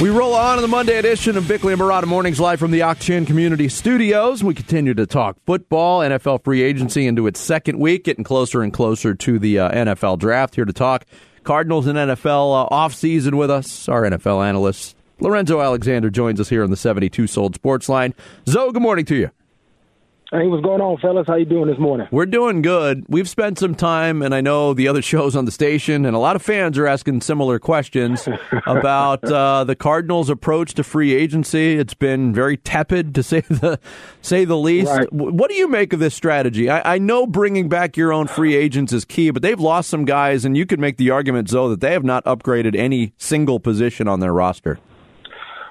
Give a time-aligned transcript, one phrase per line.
[0.00, 2.82] We roll on in the Monday edition of Bickley and Marotta Mornings live from the
[2.82, 4.44] Auction Community Studios.
[4.44, 8.74] We continue to talk football, NFL free agency into its second week, getting closer and
[8.74, 10.54] closer to the uh, NFL draft.
[10.54, 11.06] Here to talk
[11.44, 16.62] Cardinals and NFL uh, offseason with us, our NFL analyst Lorenzo Alexander joins us here
[16.62, 18.14] on the 72 Sold Sports Line.
[18.46, 19.30] Zo, good morning to you.
[20.32, 21.28] Hey, what's going on, fellas?
[21.28, 22.08] How you doing this morning?
[22.10, 23.04] We're doing good.
[23.08, 26.18] We've spent some time, and I know the other shows on the station, and a
[26.18, 28.28] lot of fans are asking similar questions
[28.66, 31.78] about uh, the Cardinals' approach to free agency.
[31.78, 33.78] It's been very tepid, to say the
[34.20, 34.90] say the least.
[34.90, 35.12] Right.
[35.12, 36.68] What do you make of this strategy?
[36.68, 40.04] I, I know bringing back your own free agents is key, but they've lost some
[40.04, 43.60] guys, and you could make the argument, Zo, that they have not upgraded any single
[43.60, 44.80] position on their roster.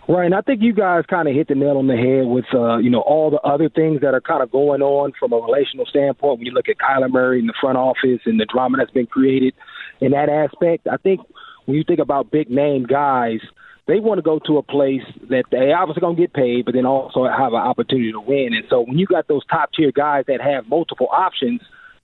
[0.08, 2.46] Right, and I think you guys kind of hit the nail on the head with
[2.54, 5.38] uh, you know all the other things that are kind of going on from a
[5.38, 6.38] relational standpoint.
[6.38, 9.08] When you look at Kyler Murray in the front office and the drama that's been
[9.08, 9.56] created
[10.02, 11.22] in that aspect, I think
[11.66, 13.40] when you think about big name guys,
[13.88, 16.76] they want to go to a place that they obviously going to get paid, but
[16.76, 18.54] then also have an opportunity to win.
[18.54, 21.62] And so when you got those top tier guys that have multiple options,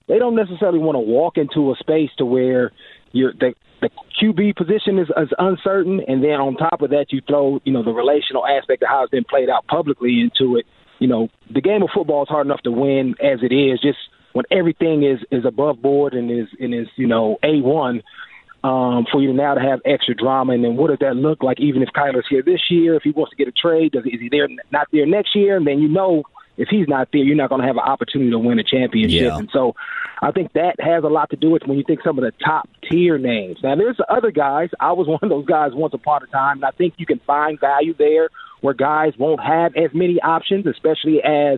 [0.08, 2.72] they don't necessarily want to walk into a space to where
[3.12, 3.90] you're the the
[4.22, 7.84] QB position is, is uncertain, and then on top of that, you throw you know
[7.84, 10.66] the relational aspect of how it's been played out publicly into it.
[11.00, 13.80] You know, the game of football is hard enough to win as it is.
[13.82, 13.98] Just
[14.34, 18.02] when everything is is above board and is and is you know a one.
[18.64, 21.60] Um, for you now to have extra drama, and then what does that look like?
[21.60, 24.22] Even if Kyler's here this year, if he wants to get a trade, does is
[24.22, 25.58] he there not there next year?
[25.58, 26.22] And then you know
[26.62, 29.24] if he's not there, you're not going to have an opportunity to win a championship.
[29.24, 29.38] Yeah.
[29.38, 29.76] And so
[30.22, 32.32] I think that has a lot to do with when you think some of the
[32.46, 33.58] top tier names.
[33.64, 34.70] Now, there's other guys.
[34.80, 37.20] I was one of those guys once upon a time, and I think you can
[37.26, 38.30] find value there
[38.62, 41.58] where guys won't have as many options, especially as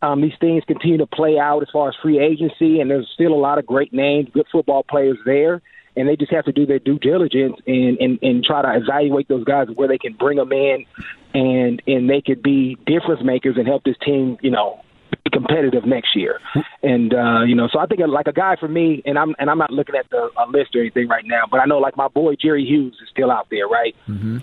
[0.00, 3.34] um, these things continue to play out as far as free agency, and there's still
[3.34, 5.60] a lot of great names, good football players there.
[5.96, 9.28] And they just have to do their due diligence and, and, and try to evaluate
[9.28, 10.86] those guys where they can bring them in
[11.34, 14.80] and and they could be difference makers and help this team, you know,
[15.24, 16.40] be competitive next year.
[16.82, 19.50] And uh, you know, so I think like a guy for me, and I'm and
[19.50, 21.96] I'm not looking at the a list or anything right now, but I know like
[21.96, 23.94] my boy Jerry Hughes is still out there, right?
[24.08, 24.38] Mm-hmm.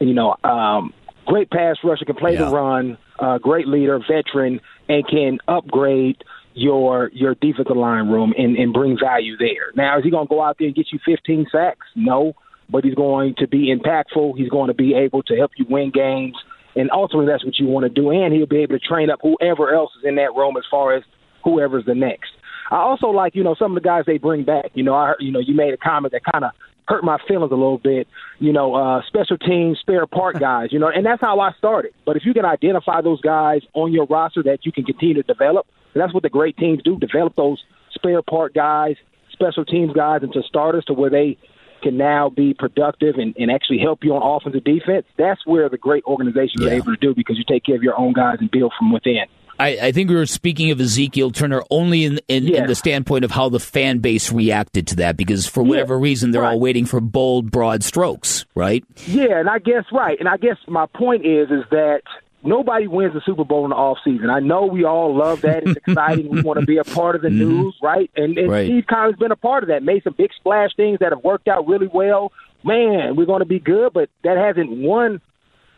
[0.00, 0.92] You know, um,
[1.26, 2.44] great pass rusher, can play Yeah.
[2.46, 6.22] the run, uh, great leader, veteran, and can upgrade
[6.54, 9.72] your your defensive line room and, and bring value there.
[9.74, 11.86] Now, is he going to go out there and get you 15 sacks?
[11.94, 12.34] No,
[12.68, 14.36] but he's going to be impactful.
[14.36, 16.36] He's going to be able to help you win games,
[16.74, 18.10] and ultimately, that's what you want to do.
[18.10, 20.94] And he'll be able to train up whoever else is in that room as far
[20.94, 21.02] as
[21.44, 22.30] whoever's the next.
[22.70, 24.70] I also like you know some of the guys they bring back.
[24.74, 26.52] You know, I heard, you know you made a comment that kind of
[26.88, 28.08] hurt my feelings a little bit.
[28.38, 30.68] You know, uh, special teams, spare part guys.
[30.72, 31.92] You know, and that's how I started.
[32.04, 35.22] But if you can identify those guys on your roster that you can continue to
[35.22, 38.96] develop, and that's what the great teams do: develop those spare part guys,
[39.32, 41.36] special teams guys into starters to where they
[41.82, 45.04] can now be productive and, and actually help you on offense and defense.
[45.18, 46.74] That's where the great organizations are Yeah.
[46.76, 49.24] able to do because you take care of your own guys and build from within.
[49.58, 53.24] I, I think we were speaking of Ezekiel Turner only in, in, in the standpoint
[53.24, 56.86] of how the fan base reacted to that, because for whatever reason they're all waiting
[56.86, 58.84] for bold, broad strokes, right?
[59.06, 62.02] Yeah, and I guess right, and I guess my point is is that
[62.42, 64.30] nobody wins the Super Bowl in the off season.
[64.30, 66.28] I know we all love that; it's exciting.
[66.28, 68.10] we want to be a part of the news, right?
[68.16, 68.66] And, and Right.
[68.66, 69.82] Steve Collins been a part of that.
[69.82, 72.32] Made some big splash things that have worked out really well.
[72.64, 75.20] Man, we're going to be good, but that hasn't won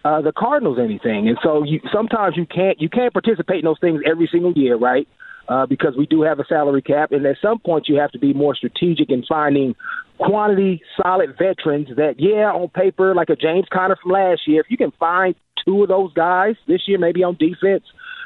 [0.05, 1.29] uh, the Cardinals anything.
[1.29, 4.77] And so you, sometimes you can't you can't participate in those things every single year,
[4.77, 5.09] right?
[5.49, 8.19] Uh, because we do have a salary cap, and at some point you have to
[8.19, 9.75] be more strategic in finding
[10.17, 14.71] quantity solid veterans that, yeah, on paper, like a James Conner from last year, if
[14.71, 17.85] you can find two of those guys this year, maybe on defense,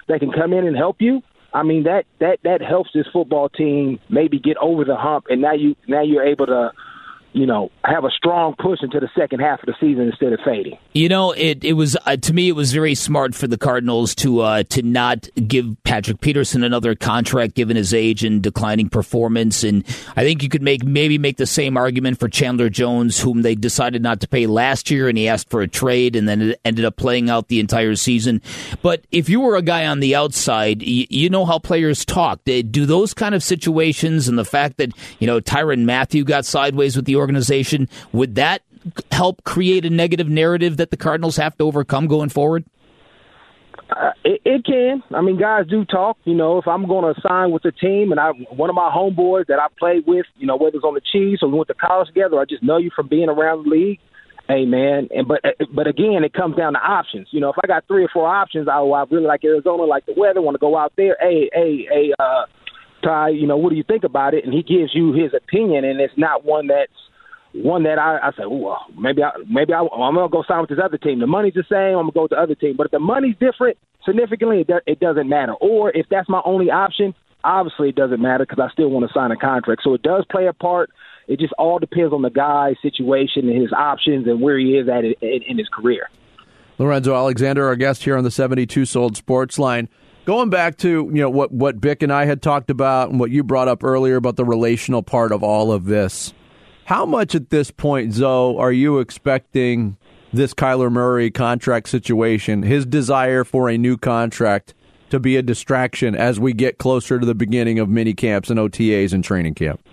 [0.09, 1.22] that can come in and help you.
[1.53, 5.41] I mean that that that helps this football team maybe get over the hump, and
[5.41, 6.72] now you now you're able to,
[7.38, 10.41] you know, have a strong push into the second half of the season instead of
[10.44, 10.76] fading.
[10.93, 14.15] You know, it it was uh, to me it was very smart for the Cardinals
[14.16, 19.62] to uh, to not give Patrick Peterson another contract given his age and declining performance,
[19.62, 19.84] and
[20.16, 23.54] I think you could make maybe make the same argument for Chandler Jones, whom they
[23.54, 26.60] decided not to pay last year, and he asked for a trade, and then it
[26.65, 28.42] ended up playing out the entire season.
[28.83, 32.41] But if you were a guy on the outside, you, you know how players talk.
[32.45, 36.45] They, do those kind of situations and the fact that you know Tyrann Mathieu got
[36.45, 38.63] sideways with the organization would that
[39.13, 42.65] help create a negative narrative that the Cardinals have to overcome going forward?
[43.91, 45.03] Uh, it, it can.
[45.15, 46.16] I mean, guys do talk.
[46.25, 48.91] You know, if I'm going to sign with a team, and I one of my
[48.95, 51.69] homeboys that I played with, you know, whether it's on the Chiefs or we went
[51.69, 54.01] to college together, I just know you from being around the league.
[54.47, 55.41] Hey man, and but
[55.74, 57.28] but again, it comes down to options.
[57.31, 60.07] You know, if I got three or four options, I, I really like Arizona, like
[60.07, 61.16] the weather, want to go out there.
[61.21, 62.45] Hey, hey, hey, uh,
[63.03, 64.45] Ty, you know, what do you think about it?
[64.45, 66.92] And he gives you his opinion, and it's not one that's
[67.54, 70.71] one that I, I say, well, maybe I, maybe I, I'm gonna go sign with
[70.71, 71.21] this other team.
[71.21, 71.98] The money's the same.
[71.98, 72.77] I'm gonna go with the other team.
[72.77, 75.54] But if the money's different significantly, it, it doesn't matter.
[75.54, 77.15] Or if that's my only option,
[77.45, 79.83] obviously it doesn't matter because I still want to sign a contract.
[79.83, 80.91] So it does play a part.
[81.27, 84.89] It just all depends on the guy's situation and his options and where he is
[84.89, 86.09] at in, in his career.
[86.78, 89.89] Lorenzo Alexander, our guest here on the 72 Sold Sports Line.
[90.24, 93.30] Going back to you know what what Bick and I had talked about and what
[93.30, 96.34] you brought up earlier about the relational part of all of this.
[96.88, 99.98] How much at this point, Zo, are you expecting
[100.32, 104.72] this Kyler Murray contract situation, his desire for a new contract,
[105.10, 108.58] to be a distraction as we get closer to the beginning of mini camps and
[108.58, 109.86] OTAs and training camp?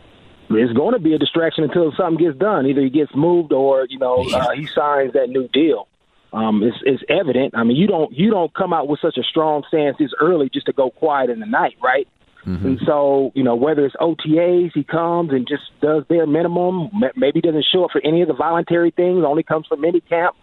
[0.50, 2.66] It's going to be a distraction until something gets done.
[2.66, 5.90] Either he gets moved or you know uh, he signs that new deal.
[6.32, 7.56] Um, it's, it's evident.
[7.58, 10.50] I mean, you don't you don't come out with such a strong stance this early
[10.50, 12.08] just to go quiet in the night, right?
[12.46, 12.66] Mm-hmm.
[12.66, 16.92] And so, you know, whether it's OTAs, he comes and just does bare minimum.
[17.16, 19.24] Maybe doesn't show up for any of the voluntary things.
[19.26, 20.36] Only comes for mini camp.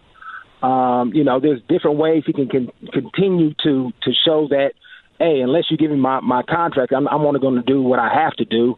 [0.61, 4.71] Um, you know, there's different ways he can, can continue to to show that,
[5.19, 7.99] hey, unless you give me my my contract, I'm, I'm only going to do what
[7.99, 8.77] I have to do.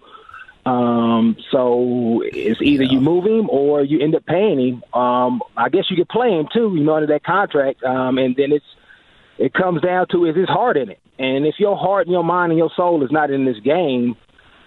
[0.66, 2.94] Um, so it's either yeah.
[2.94, 5.00] you move him or you end up paying him.
[5.00, 7.84] Um, I guess you could play him too, you know, under that contract.
[7.84, 8.66] Um, and then it's
[9.38, 11.00] it comes down to is his heart in it.
[11.18, 14.16] And if your heart and your mind and your soul is not in this game,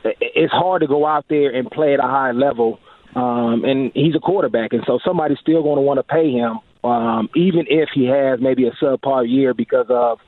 [0.04, 2.78] it's hard to go out there and play at a high level.
[3.14, 6.60] Um, and he's a quarterback, and so somebody's still going to want to pay him,
[6.88, 10.18] um, even if he has maybe a subpar year because of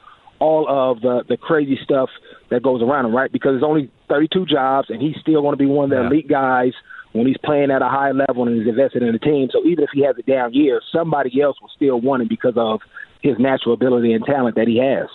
[0.40, 2.08] all of the the crazy stuff
[2.50, 3.30] that goes around him, right?
[3.30, 6.06] Because there's only 32 jobs, and he's still going to be one of the yeah.
[6.06, 6.72] elite guys
[7.12, 9.48] when he's playing at a high level and he's invested in the team.
[9.52, 12.54] So even if he has a down year, somebody else will still want him because
[12.56, 12.80] of
[13.22, 15.08] his natural ability and talent that he has.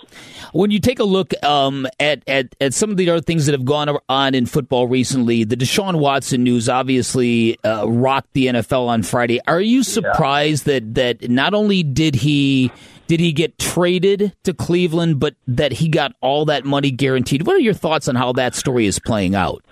[0.52, 3.52] When you take a look um, at, at, at some of the other things that
[3.52, 8.86] have gone on in football recently, the Deshaun Watson news obviously uh, rocked the NFL
[8.86, 9.40] on Friday.
[9.46, 10.74] Are you surprised yeah.
[10.74, 12.70] that that not only did he
[13.06, 17.46] did he get traded to Cleveland, but that he got all that money guaranteed?
[17.46, 19.64] What are your thoughts on how that story is playing out?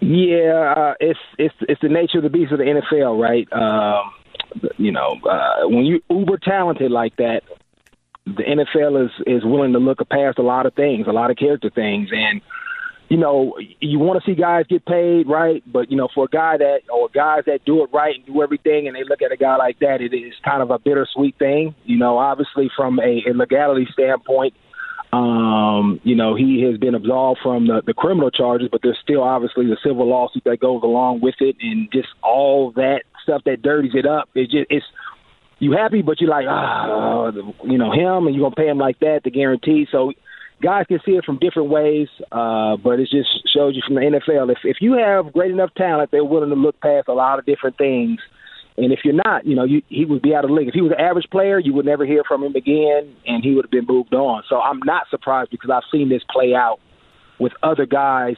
[0.00, 3.46] Yeah, uh, it's it's it's the nature of the beast of the NFL, right?
[3.52, 4.12] Um,
[4.76, 7.42] you know, uh, when you uber talented like that,
[8.26, 11.36] the NFL is is willing to look past a lot of things, a lot of
[11.36, 12.40] character things, and
[13.08, 15.62] you know you want to see guys get paid, right?
[15.70, 18.42] But you know, for a guy that or guys that do it right and do
[18.42, 21.36] everything, and they look at a guy like that, it is kind of a bittersweet
[21.38, 21.74] thing.
[21.84, 24.54] You know, obviously from a, a legality standpoint,
[25.12, 29.22] um, you know, he has been absolved from the, the criminal charges, but there's still
[29.22, 33.62] obviously the civil lawsuit that goes along with it, and just all that stuff that
[33.62, 34.28] dirties it up.
[34.34, 34.86] It just it's
[35.62, 37.30] you happy, but you're like, ah,
[37.62, 39.86] you know, him, and you're gonna pay him like that, the guarantee.
[39.92, 40.12] So
[40.60, 44.00] guys can see it from different ways, uh, but it just shows you from the
[44.00, 44.50] NFL.
[44.50, 47.46] If if you have great enough talent, they're willing to look past a lot of
[47.46, 48.18] different things.
[48.76, 50.66] And if you're not, you know, you, he would be out of the league.
[50.66, 53.54] If he was an average player, you would never hear from him again, and he
[53.54, 54.42] would have been moved on.
[54.48, 56.80] So I'm not surprised because I've seen this play out
[57.38, 58.36] with other guys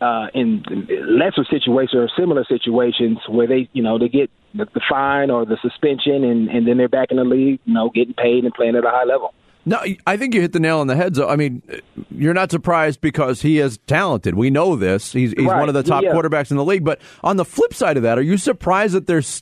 [0.00, 0.64] uh, in
[1.06, 5.44] lesser situations or similar situations where they, you know, they get the, the fine or
[5.44, 8.52] the suspension, and, and then they're back in the league, you know, getting paid and
[8.54, 9.34] playing at a high level.
[9.64, 11.14] No, I think you hit the nail on the head.
[11.14, 11.62] So, I mean,
[12.10, 14.34] you're not surprised because he is talented.
[14.34, 15.12] We know this.
[15.12, 15.60] He's, he's right.
[15.60, 16.12] one of the top yeah.
[16.12, 16.84] quarterbacks in the league.
[16.84, 19.40] But on the flip side of that, are you surprised that there's,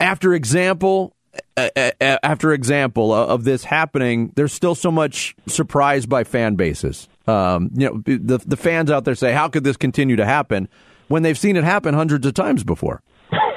[0.00, 1.14] after example
[1.56, 7.08] after example of this happening, there's still so much surprise by fan bases.
[7.26, 10.68] Um, you know, the the fans out there say, "How could this continue to happen?"
[11.08, 13.02] When they've seen it happen hundreds of times before.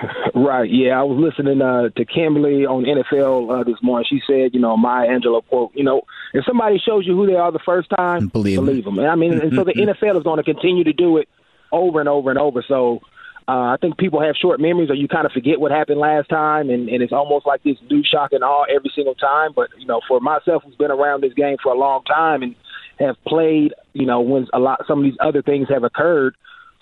[0.36, 0.70] Right.
[0.70, 4.06] Yeah, I was listening uh, to Kimberly on NFL uh, this morning.
[4.08, 6.02] She said, you know, Maya Angelou quote, you know,
[6.34, 9.00] if somebody shows you who they are the first time, believe, believe them.
[9.00, 11.28] I mean, and so the NFL is going to continue to do it
[11.72, 12.64] over and over and over.
[12.68, 13.02] So
[13.48, 16.30] uh, I think people have short memories, or you kind of forget what happened last
[16.30, 19.52] time, and, and it's almost like this new shock and awe every single time.
[19.56, 22.56] But you know, for myself, who's been around this game for a long time and
[23.00, 26.36] have played, you know, when a lot some of these other things have occurred,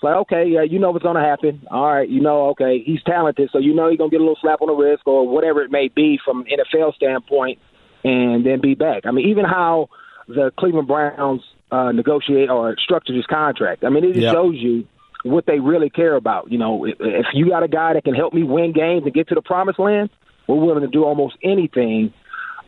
[0.06, 1.66] like, okay, yeah, you know what's going to happen.
[1.70, 4.24] All right, you know, okay, he's talented, so you know he's going to get a
[4.24, 7.58] little slap on the wrist or whatever it may be from an NFL standpoint,
[8.04, 9.02] and then be back.
[9.04, 9.88] I mean, even how
[10.28, 13.84] the Cleveland Browns uh, negotiate or structure this contract.
[13.84, 14.34] I mean, it just yep.
[14.34, 14.86] shows you
[15.24, 16.50] what they really care about.
[16.50, 19.14] You know, if, if you got a guy that can help me win games and
[19.14, 20.10] get to the promised land,
[20.46, 22.12] we're willing to do almost anything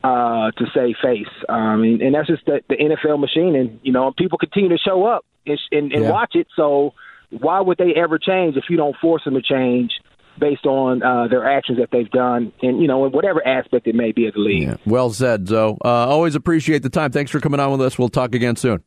[0.03, 1.29] uh, to save face.
[1.49, 3.55] Um, and, and that's just the, the NFL machine.
[3.55, 6.11] And, you know, people continue to show up and, and, and yeah.
[6.11, 6.49] watch it.
[6.57, 6.95] So,
[7.31, 9.93] why would they ever change if you don't force them to change
[10.39, 13.95] based on uh, their actions that they've done, and you know, in whatever aspect it
[13.95, 14.63] may be of the league?
[14.69, 14.77] Yeah.
[14.87, 15.79] Well said, Zo.
[15.85, 17.11] Uh, always appreciate the time.
[17.11, 17.99] Thanks for coming on with us.
[17.99, 18.83] We'll talk again soon.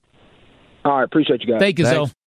[0.85, 1.59] All right, appreciate you guys.
[1.59, 2.11] Thank you, Thanks.
[2.11, 2.15] Zo.